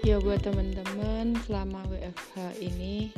[0.00, 3.12] Ya buat teman-teman selama WFH ini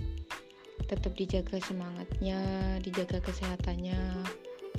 [0.90, 2.42] tetap dijaga semangatnya,
[2.82, 4.26] dijaga kesehatannya.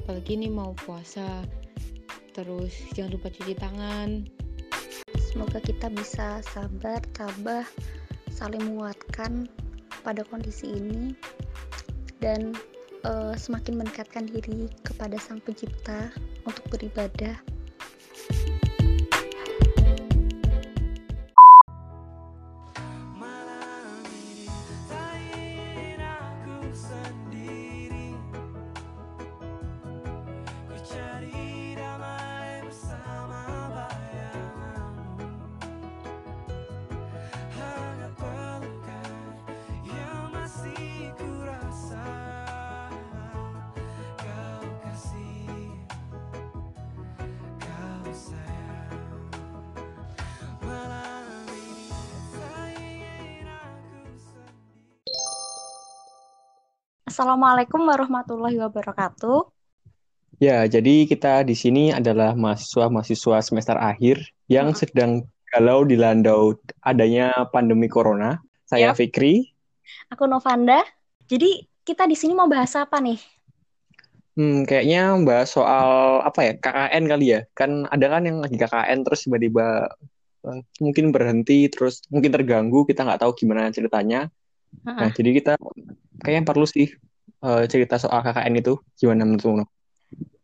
[0.04, 1.48] Apalagi ini mau puasa.
[2.36, 4.28] Terus jangan lupa cuci tangan.
[5.16, 7.64] Semoga kita bisa sabar, tabah,
[8.28, 9.48] saling menguatkan
[10.04, 11.16] pada kondisi ini
[12.20, 12.52] dan
[13.08, 16.12] uh, semakin mendekatkan diri kepada Sang Pencipta
[16.44, 17.53] untuk beribadah.
[57.14, 59.46] Assalamualaikum warahmatullahi wabarakatuh.
[60.42, 64.18] Ya, jadi kita di sini adalah mahasiswa-mahasiswa semester akhir
[64.50, 64.80] yang hmm.
[64.82, 65.12] sedang
[65.54, 68.42] galau dilandau adanya pandemi corona.
[68.66, 68.98] Saya yep.
[68.98, 69.46] Fikri.
[70.10, 70.82] Aku Novanda.
[71.30, 73.22] Jadi kita di sini mau bahas apa nih?
[74.34, 77.46] Hmm, kayaknya bahas soal apa ya KKN kali ya.
[77.54, 79.86] Kan ada kan yang lagi KKN terus tiba-tiba
[80.50, 84.34] uh, mungkin berhenti terus mungkin terganggu kita nggak tahu gimana ceritanya.
[84.82, 85.00] Uh -uh.
[85.06, 85.54] Nah jadi kita
[86.24, 86.90] kayaknya perlu sih
[87.44, 89.68] uh, cerita soal KKN itu gimana menurutmu?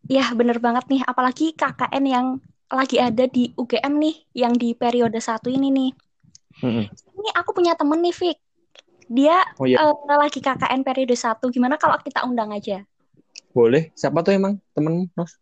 [0.09, 2.27] Ya bener banget nih, apalagi KKN yang
[2.69, 5.91] lagi ada di UGM nih, yang di periode satu ini nih.
[6.59, 6.85] Mm-hmm.
[7.17, 8.37] Ini aku punya temen nih, Fik.
[9.09, 9.81] Dia oh, iya.
[9.81, 11.49] uh, lagi KKN periode satu.
[11.49, 12.85] Gimana kalau kita undang aja?
[13.53, 13.89] Boleh.
[13.97, 15.37] Siapa tuh emang temen Nos?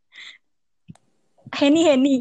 [1.55, 2.15] Heni Heni.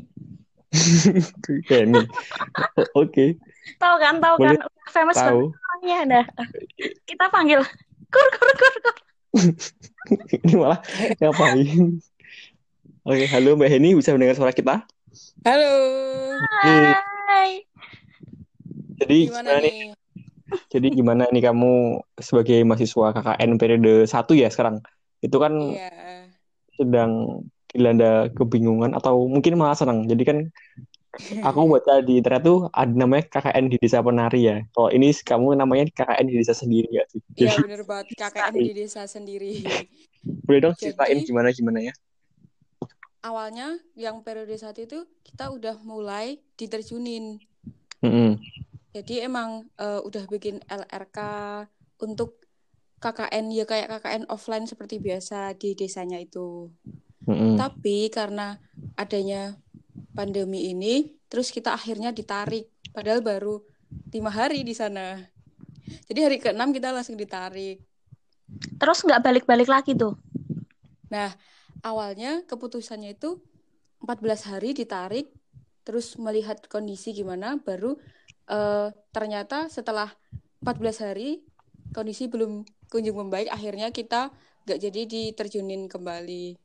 [1.70, 2.03] Heni.
[2.03, 3.11] Oke.
[3.11, 3.31] Okay.
[3.78, 4.55] Tahu kan, tahu kan.
[4.91, 5.55] Famous tahu.
[5.77, 5.98] Orangnya.
[6.08, 6.24] Nah,
[7.05, 7.60] kita panggil
[8.08, 8.97] kur kur kur kur.
[10.41, 10.81] ini malah
[11.20, 12.00] ngapain?
[13.06, 14.82] Oke, halo Mbak Heni, bisa mendengar suara kita?
[15.44, 15.75] Halo.
[16.65, 17.62] Hai.
[18.97, 19.76] Jadi gimana, gimana nih?
[20.72, 24.81] Jadi gimana nih kamu sebagai mahasiswa KKN periode satu ya sekarang?
[25.20, 26.32] Itu kan yeah.
[26.75, 30.09] sedang dilanda kebingungan atau mungkin malah senang.
[30.09, 30.38] Jadi kan
[31.49, 34.56] aku baca di internet tuh ada namanya KKN di desa penari ya.
[34.72, 37.21] Kalau ini kamu namanya KKN di desa sendiri ya sih?
[37.37, 39.65] Iya bener banget KKN di desa sendiri.
[40.47, 41.94] Boleh dong ceritain gimana gimana ya?
[43.25, 47.43] Awalnya yang periode saat itu kita udah mulai diterjunin.
[48.04, 48.31] Mm -hmm.
[48.94, 51.19] Jadi emang uh, udah bikin LRK
[52.00, 52.38] untuk
[53.03, 56.71] KKN ya kayak KKN offline seperti biasa di desanya itu.
[57.27, 57.53] Mm -hmm.
[57.59, 58.56] Tapi karena
[58.94, 59.59] adanya
[60.16, 62.72] pandemi ini terus kita akhirnya ditarik.
[62.91, 63.60] Padahal baru
[64.10, 65.21] lima hari di sana.
[66.09, 67.84] Jadi hari keenam kita langsung ditarik.
[68.81, 70.16] Terus nggak balik-balik lagi tuh?
[71.12, 71.31] Nah
[71.84, 73.38] awalnya keputusannya itu
[74.03, 75.31] 14 hari ditarik
[75.87, 77.94] terus melihat kondisi gimana baru
[78.50, 80.10] uh, ternyata setelah
[80.66, 81.47] 14 hari
[81.94, 84.34] kondisi belum kunjung membaik akhirnya kita
[84.66, 86.59] nggak jadi diterjunin kembali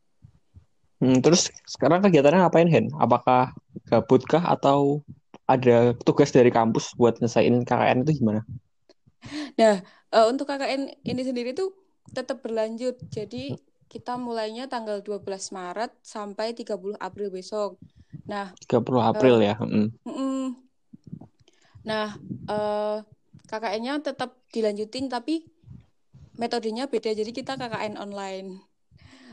[1.01, 2.93] Hmm, terus sekarang kegiatannya ngapain Hen?
[3.01, 3.57] Apakah
[3.89, 5.01] gabutkah atau
[5.49, 8.45] ada tugas dari kampus buat nyesain KKN itu gimana?
[9.57, 9.81] Nah,
[10.13, 11.73] uh, untuk KKN ini sendiri tuh
[12.13, 13.01] tetap berlanjut.
[13.09, 13.57] Jadi
[13.91, 17.81] kita mulainya tanggal 12 Maret sampai 30 April besok.
[18.29, 19.55] Nah, 30 April uh, ya.
[19.57, 19.89] Mm.
[20.05, 20.47] Mm,
[21.83, 22.15] nah,
[22.47, 23.03] uh,
[23.49, 25.43] KKN-nya tetap dilanjutin tapi
[26.39, 27.11] metodenya beda.
[27.11, 28.70] Jadi kita KKN online.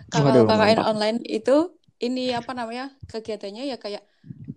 [0.08, 4.06] Kalau KKN online itu ini apa namanya kegiatannya ya kayak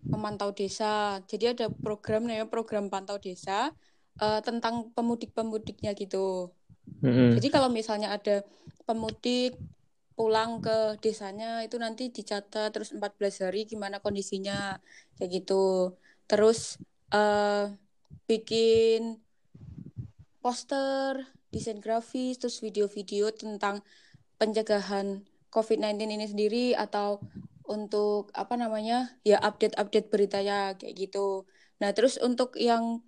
[0.08, 1.20] memantau desa.
[1.26, 3.72] Jadi ada program namanya program pantau desa
[4.22, 6.54] uh, tentang pemudik-pemudiknya gitu.
[7.02, 7.40] Mm-hmm.
[7.40, 8.46] Jadi kalau misalnya ada
[8.84, 9.58] pemudik
[10.14, 14.78] pulang ke desanya itu nanti dicatat terus 14 hari gimana kondisinya
[15.18, 15.96] kayak gitu.
[16.30, 16.78] Terus
[17.16, 17.72] uh,
[18.30, 19.18] bikin
[20.42, 23.82] poster, desain grafis, terus video-video tentang
[24.42, 27.20] pencegahan COVID-19 ini sendiri atau
[27.68, 31.48] untuk apa namanya ya update-update beritanya kayak gitu.
[31.84, 33.04] Nah terus untuk yang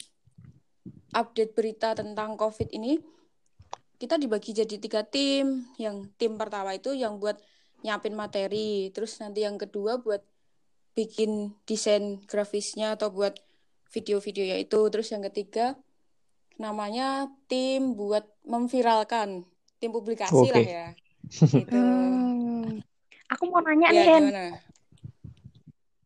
[1.15, 2.99] update berita tentang COVID ini
[4.03, 5.63] kita dibagi jadi tiga tim.
[5.79, 7.39] Yang tim pertama itu yang buat
[7.83, 10.23] nyiapin materi, terus nanti yang kedua buat
[10.95, 13.39] bikin desain grafisnya atau buat
[13.91, 15.79] video-videonya itu, terus yang ketiga
[16.59, 19.47] namanya tim buat memviralkan,
[19.79, 20.53] tim publikasi okay.
[20.53, 20.87] lah ya.
[21.33, 21.73] Gitu.
[21.73, 22.81] Hmm.
[23.33, 24.25] Aku mau nanya ya, nih, Hen.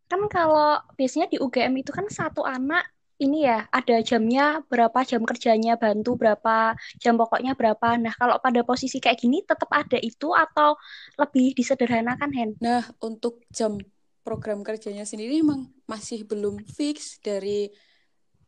[0.08, 2.88] Kan kalau biasanya di UGM itu kan satu anak
[3.18, 7.98] ini ya ada jamnya berapa jam kerjanya bantu berapa jam pokoknya berapa.
[7.98, 10.78] Nah kalau pada posisi kayak gini tetap ada itu atau
[11.18, 12.50] lebih disederhanakan Hen?
[12.62, 13.82] Nah untuk jam
[14.22, 17.74] program kerjanya sendiri emang masih belum fix dari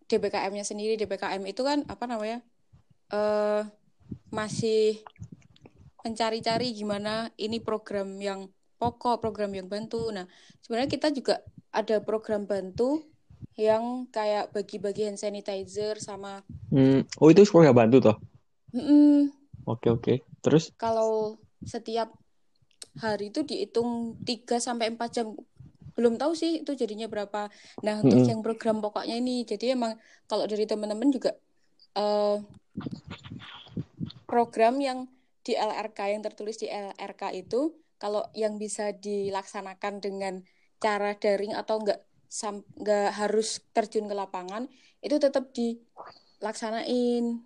[0.06, 0.96] DBKM-nya sendiri.
[1.02, 2.40] DBKM itu kan apa namanya
[3.10, 3.66] uh,
[4.30, 5.02] masih
[6.04, 8.48] mencari-cari gimana ini program yang
[8.80, 10.08] pokok, program yang bantu.
[10.10, 10.26] Nah,
[10.64, 13.04] sebenarnya kita juga ada program bantu
[13.60, 16.40] yang kayak bagi-bagi hand sanitizer sama
[16.72, 17.20] hmm.
[17.20, 18.18] Oh, itu program bantu toh?
[18.72, 19.16] Mm -mm.
[19.68, 20.14] Oke, oke.
[20.40, 21.36] Terus kalau
[21.68, 22.16] setiap
[22.96, 25.28] hari itu dihitung 3 sampai 4 jam
[26.00, 27.52] belum tahu sih itu jadinya berapa.
[27.84, 28.32] Nah, untuk mm -hmm.
[28.32, 30.00] yang program pokoknya ini jadi emang
[30.32, 31.36] kalau dari teman-teman juga
[32.00, 32.40] uh,
[34.24, 35.04] program yang
[35.44, 40.44] di LRK yang tertulis di LRK itu kalau yang bisa dilaksanakan dengan
[40.80, 42.00] cara daring atau enggak
[42.80, 44.72] enggak harus terjun ke lapangan
[45.04, 47.44] itu tetap dilaksanain.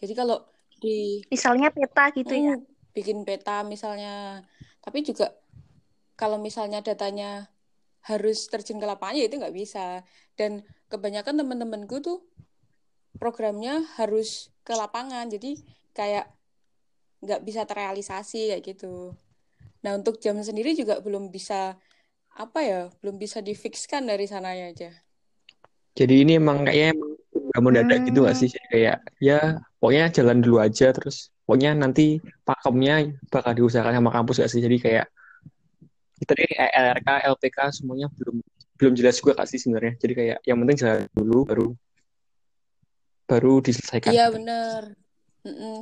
[0.00, 0.44] Jadi kalau
[0.80, 2.56] di misalnya peta gitu hmm, ya.
[2.92, 4.44] Bikin peta misalnya.
[4.84, 5.32] Tapi juga
[6.14, 7.48] kalau misalnya datanya
[8.04, 10.04] harus terjun ke lapangan ya itu nggak bisa.
[10.36, 12.24] Dan kebanyakan teman-temanku tuh
[13.16, 15.28] programnya harus ke lapangan.
[15.32, 15.64] Jadi
[15.96, 16.28] kayak
[17.24, 19.16] nggak bisa terrealisasi kayak gitu.
[19.84, 21.76] Nah untuk jam sendiri juga belum bisa
[22.34, 24.90] apa ya, belum bisa difikskan dari sananya aja.
[25.94, 27.10] Jadi ini emang kayaknya emang
[27.54, 28.06] gak mau dadak hmm.
[28.10, 28.48] gitu gak sih?
[28.50, 34.50] Kayak ya pokoknya jalan dulu aja terus pokoknya nanti pakemnya bakal diusahakan sama kampus gak
[34.50, 34.58] sih?
[34.58, 35.06] Jadi kayak
[36.18, 38.42] kita dari LRK, LPK semuanya belum
[38.74, 39.94] belum jelas juga gak sih sebenarnya.
[40.02, 41.66] Jadi kayak yang penting jalan dulu baru
[43.30, 44.10] baru diselesaikan.
[44.10, 44.82] Iya benar.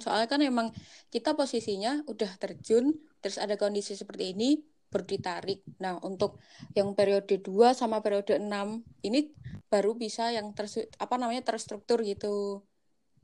[0.03, 0.69] Soalnya kan emang
[1.07, 4.59] kita posisinya udah terjun, terus ada kondisi seperti ini,
[4.91, 5.63] baru ditarik.
[5.79, 6.43] Nah, untuk
[6.75, 9.31] yang periode 2 sama periode 6, ini
[9.71, 10.67] baru bisa yang ter,
[10.99, 12.61] apa namanya terstruktur gitu.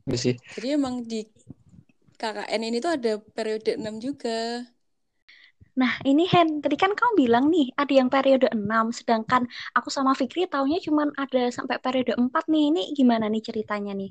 [0.07, 0.35] Iya sih.
[0.57, 1.27] Jadi emang di
[2.19, 4.63] KKN ini tuh ada periode 6 juga.
[5.79, 9.47] Nah, ini Hen, tadi kan kamu bilang nih, ada yang periode 6, sedangkan
[9.79, 12.75] aku sama Fikri taunya cuma ada sampai periode 4 nih.
[12.75, 14.11] Ini gimana nih ceritanya nih?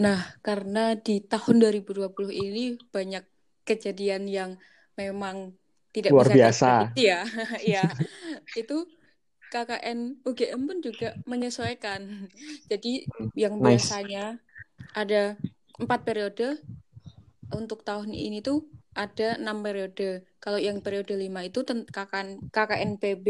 [0.00, 3.24] Nah, karena di tahun 2020 ini banyak
[3.62, 4.50] kejadian yang
[4.98, 5.54] memang
[5.94, 6.70] tidak Luar bisa biasa.
[6.98, 7.22] ya.
[7.78, 7.86] ya.
[8.60, 8.90] Itu
[9.54, 12.26] KKN UGM pun juga menyesuaikan.
[12.66, 13.06] Jadi
[13.38, 13.86] yang nice.
[13.86, 14.42] biasanya
[14.98, 15.38] ada
[15.78, 16.58] empat periode
[17.54, 18.66] untuk tahun ini tuh
[18.98, 20.26] ada enam periode.
[20.42, 23.26] Kalau yang periode lima itu KKN, KKN PB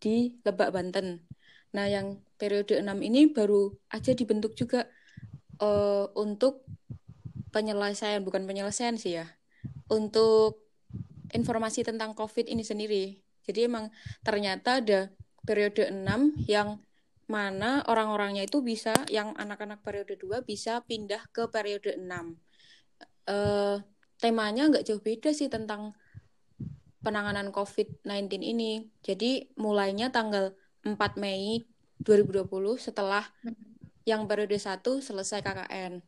[0.00, 1.20] di Lebak Banten.
[1.76, 4.88] Nah, yang periode enam ini baru aja dibentuk juga
[5.60, 6.64] uh, untuk
[7.50, 9.26] penyelesaian bukan penyelesaian sih ya
[9.90, 10.70] untuk
[11.30, 13.18] informasi tentang COVID ini sendiri.
[13.46, 13.90] Jadi emang
[14.22, 15.10] ternyata ada
[15.42, 16.78] periode 6 yang
[17.30, 22.06] mana orang-orangnya itu bisa yang anak-anak periode 2 bisa pindah ke periode 6.
[23.30, 23.78] Uh,
[24.18, 25.94] temanya nggak jauh beda sih tentang
[27.00, 28.90] penanganan COVID-19 ini.
[29.02, 31.66] Jadi mulainya tanggal 4 Mei
[32.02, 33.24] 2020 setelah
[34.10, 36.02] yang periode satu selesai KKN.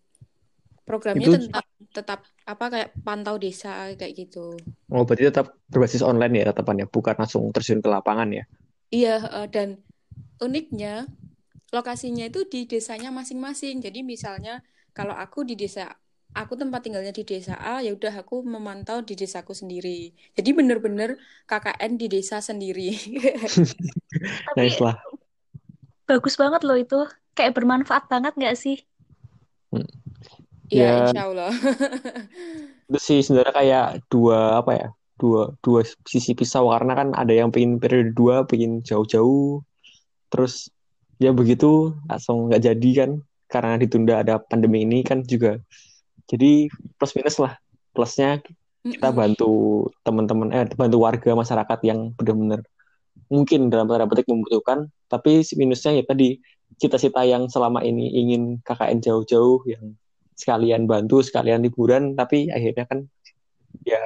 [0.82, 1.46] Programnya itu...
[1.46, 4.58] tetap tetap apa kayak pantau desa kayak gitu.
[4.90, 8.44] Oh, berarti tetap berbasis online ya tetapannya, bukan langsung terjun ke lapangan ya?
[8.90, 9.78] Iya, uh, dan
[10.42, 11.06] uniknya
[11.70, 13.78] lokasinya itu di desanya masing-masing.
[13.78, 14.60] Jadi misalnya
[14.92, 15.94] kalau aku di desa
[16.32, 20.12] aku tempat tinggalnya di desa A, ya udah aku memantau di desaku sendiri.
[20.36, 22.96] Jadi bener-bener KKN di desa sendiri.
[24.58, 24.96] nice lah.
[26.08, 27.00] Bagus banget loh itu
[27.32, 28.82] kayak bermanfaat banget nggak sih?
[29.72, 29.88] Hmm.
[30.72, 31.52] Ya, ya, insya Allah.
[32.88, 34.88] itu sih sebenarnya kayak dua apa ya?
[35.20, 39.60] Dua dua sisi pisau karena kan ada yang pengen periode dua, pengen jauh-jauh,
[40.32, 40.72] terus
[41.20, 43.10] ya begitu langsung nggak jadi kan
[43.52, 45.60] karena ditunda ada pandemi ini kan juga
[46.26, 47.54] jadi plus minus lah
[47.92, 48.40] plusnya
[48.82, 52.66] kita bantu teman-teman eh bantu warga masyarakat yang benar-benar
[53.30, 56.42] mungkin dalam tanda petik membutuhkan tapi minusnya ya tadi
[56.78, 59.96] cita-cita yang selama ini ingin KKN jauh-jauh yang
[60.32, 63.06] sekalian bantu sekalian liburan tapi akhirnya kan
[63.84, 64.00] ya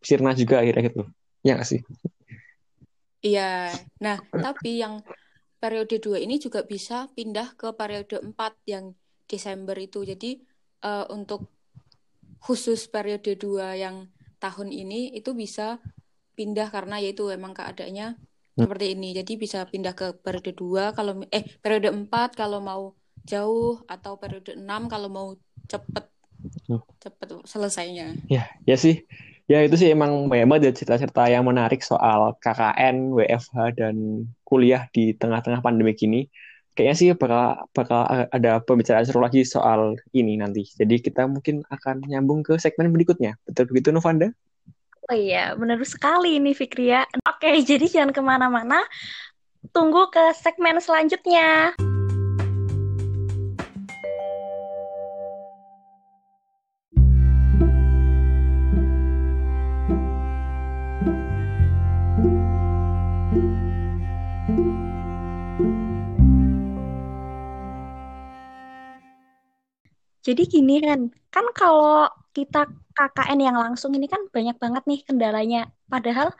[0.00, 1.02] sirna juga akhirnya gitu.
[1.40, 1.80] Ya gak sih?
[3.20, 3.72] Iya.
[4.00, 5.04] Nah tapi yang
[5.60, 8.32] periode 2 ini juga bisa pindah ke periode 4
[8.64, 8.96] yang
[9.28, 10.02] Desember itu.
[10.02, 10.40] Jadi
[10.82, 11.46] uh, untuk
[12.40, 14.08] khusus periode 2 yang
[14.40, 15.76] tahun ini itu bisa
[16.32, 18.16] pindah karena yaitu emang keadaannya.
[18.66, 19.08] Seperti ini.
[19.16, 22.82] Jadi bisa pindah ke periode 2 kalau eh periode 4 kalau mau
[23.24, 25.28] jauh atau periode 6 kalau mau
[25.68, 26.04] cepet
[27.00, 28.16] cepet selesainya.
[28.32, 29.04] Ya, ya sih.
[29.50, 33.94] Ya itu sih emang banyak banget cerita-cerita yang menarik soal KKN, WFH dan
[34.46, 36.30] kuliah di tengah-tengah pandemi ini.
[36.70, 40.62] kayaknya sih bakal bakal ada pembicaraan seru lagi soal ini nanti.
[40.64, 43.36] Jadi kita mungkin akan nyambung ke segmen berikutnya.
[43.42, 44.30] Betul begitu Novanda?
[45.08, 47.08] Oh iya, benar sekali ini Fikria.
[47.24, 48.84] Oke, jadi jangan ke mana-mana.
[49.72, 51.72] Tunggu ke segmen selanjutnya.
[70.20, 75.62] Jadi gini kan, kan kalau kita KKN yang langsung ini kan banyak banget nih kendalanya.
[75.90, 76.30] Padahal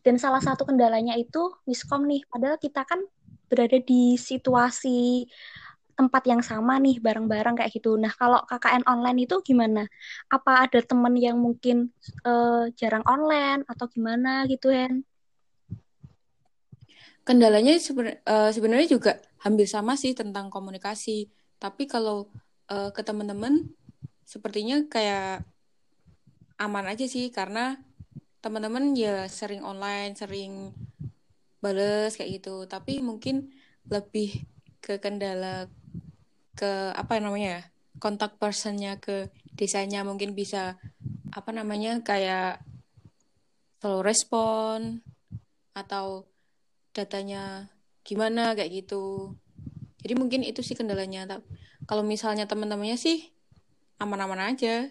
[0.00, 2.24] dan salah satu kendalanya itu miskom nih.
[2.28, 3.00] Padahal kita kan
[3.50, 5.26] berada di situasi
[6.00, 8.00] tempat yang sama nih bareng-bareng kayak gitu.
[8.00, 9.84] Nah kalau KKN online itu gimana?
[10.32, 11.92] Apa ada temen yang mungkin
[12.24, 15.04] uh, jarang online atau gimana gitu Hen?
[17.20, 21.28] Kendalanya uh, sebenarnya juga hampir sama sih tentang komunikasi.
[21.60, 22.32] Tapi kalau
[22.72, 23.68] uh, ke teman-teman
[24.30, 25.42] sepertinya kayak
[26.62, 27.82] aman aja sih karena
[28.38, 30.70] teman-teman ya sering online, sering
[31.58, 32.70] bales kayak gitu.
[32.70, 33.50] Tapi mungkin
[33.90, 34.46] lebih
[34.78, 35.66] ke kendala
[36.54, 37.62] ke apa namanya ya
[37.98, 40.78] kontak personnya ke desanya mungkin bisa
[41.34, 42.62] apa namanya kayak
[43.82, 45.02] slow respon
[45.74, 46.28] atau
[46.94, 47.66] datanya
[48.06, 49.34] gimana kayak gitu.
[50.00, 51.26] Jadi mungkin itu sih kendalanya.
[51.84, 53.39] Kalau misalnya teman-temannya sih
[54.00, 54.88] aman-aman aja.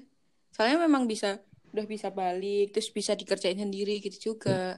[0.54, 4.78] Soalnya memang bisa udah bisa balik terus bisa dikerjain sendiri gitu juga.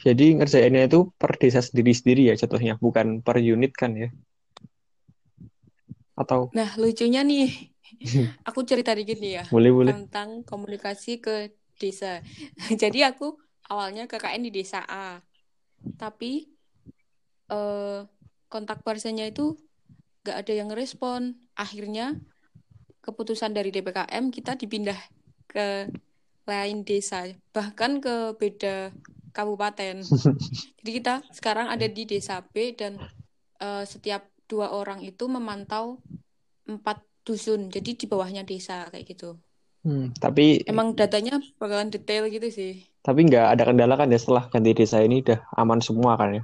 [0.00, 4.08] Jadi ngerjainnya itu per desa sendiri-sendiri ya contohnya bukan per unit kan ya?
[6.16, 6.48] Atau?
[6.56, 7.72] Nah lucunya nih
[8.48, 9.92] aku cerita dikit nih ya boleh, boleh.
[9.92, 12.24] tentang komunikasi ke desa.
[12.82, 13.36] Jadi aku
[13.68, 15.20] awalnya KKN di desa A.
[16.00, 16.48] Tapi
[17.52, 18.00] eh,
[18.48, 19.56] kontak personnya itu
[20.24, 21.36] gak ada yang respon.
[21.54, 22.16] Akhirnya
[23.04, 24.96] keputusan dari DPKM kita dipindah
[25.44, 25.92] ke
[26.48, 28.92] lain desa, bahkan ke beda
[29.36, 30.00] kabupaten.
[30.80, 32.96] Jadi kita sekarang ada di desa B dan
[33.60, 36.00] uh, setiap dua orang itu memantau
[36.64, 37.68] empat dusun.
[37.68, 39.36] Jadi di bawahnya desa kayak gitu.
[39.84, 42.88] Hmm, tapi emang datanya bakalan detail gitu sih.
[43.04, 46.42] Tapi nggak ada kendala kan ya setelah ganti desa ini udah aman semua kan ya?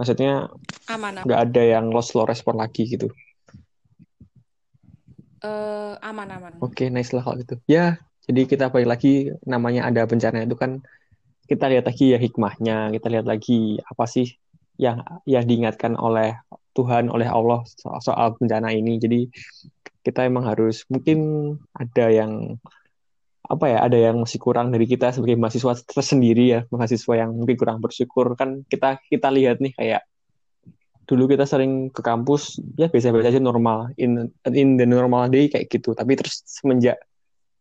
[0.00, 0.48] Maksudnya
[0.88, 1.20] aman.
[1.20, 3.12] Nggak ada yang lost slow respon lagi gitu.
[5.42, 6.52] Uh, aman aman.
[6.62, 7.58] Oke, okay, nice lah kalau gitu.
[7.66, 7.98] Ya,
[8.30, 10.82] jadi kita balik lagi namanya ada bencana itu kan
[11.50, 14.38] kita lihat lagi ya hikmahnya, kita lihat lagi apa sih
[14.78, 16.38] yang yang diingatkan oleh
[16.72, 19.02] Tuhan, oleh Allah soal, soal bencana ini.
[19.02, 19.26] Jadi
[20.06, 22.58] kita emang harus mungkin ada yang
[23.42, 27.58] apa ya ada yang masih kurang dari kita sebagai mahasiswa tersendiri ya mahasiswa yang mungkin
[27.58, 30.06] kurang bersyukur kan kita kita lihat nih kayak
[31.12, 33.92] dulu kita sering ke kampus ya biasa-biasa aja normal.
[34.00, 35.92] In in the normal day kayak gitu.
[35.92, 36.96] Tapi terus semenjak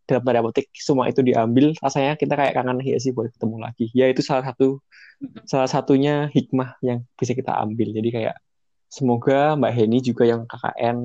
[0.07, 3.91] dalam tanda petik semua itu diambil rasanya kita kayak kangen ya sih boleh ketemu lagi.
[3.91, 4.79] Ya itu salah satu
[5.43, 7.91] salah satunya hikmah yang bisa kita ambil.
[7.91, 8.35] Jadi kayak
[8.87, 10.97] semoga Mbak Heni juga yang KKN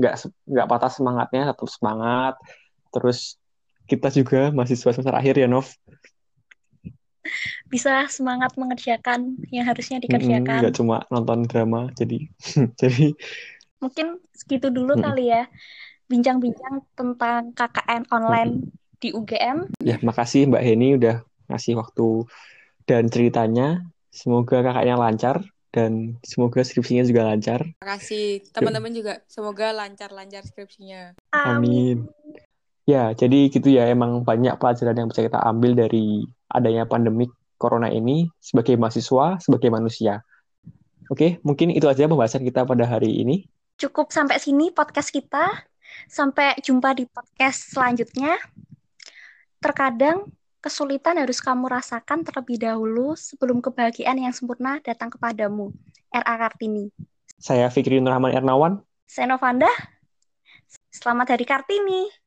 [0.00, 0.14] nggak
[0.48, 2.34] nggak patah semangatnya tetap semangat.
[2.88, 3.36] Terus
[3.84, 5.68] kita juga mahasiswa semester akhir ya Nov
[7.68, 10.60] bisa semangat mengerjakan yang harusnya dikerjakan.
[10.64, 12.28] Nggak cuma nonton drama, jadi
[12.80, 13.14] jadi
[13.80, 15.02] mungkin segitu dulu hmm.
[15.02, 15.48] kali ya
[16.10, 18.70] bincang-bincang tentang KKN online hmm.
[18.98, 19.58] di UGM.
[19.80, 22.26] Ya, makasih Mbak Heni udah ngasih waktu
[22.84, 23.86] dan ceritanya.
[24.10, 27.62] Semoga kakaknya lancar dan semoga skripsinya juga lancar.
[27.62, 29.22] Terima kasih teman-teman juga.
[29.30, 31.14] Semoga lancar-lancar skripsinya.
[31.30, 32.10] Amin.
[32.90, 33.86] Ya, jadi gitu ya.
[33.86, 39.70] Emang banyak pelajaran yang bisa kita ambil dari adanya pandemi corona ini sebagai mahasiswa, sebagai
[39.70, 40.26] manusia.
[41.06, 43.46] Oke, mungkin itu aja pembahasan kita pada hari ini.
[43.78, 45.70] Cukup sampai sini podcast kita.
[46.10, 48.38] Sampai jumpa di podcast selanjutnya.
[49.62, 50.26] Terkadang
[50.58, 55.70] kesulitan harus kamu rasakan terlebih dahulu sebelum kebahagiaan yang sempurna datang kepadamu.
[56.10, 56.34] R.A.
[56.42, 56.90] Kartini.
[57.38, 58.82] Saya Fikri Nurrahman Ernawan.
[59.06, 59.70] Saya Novanda.
[60.90, 62.19] Selamat Hari Kartini.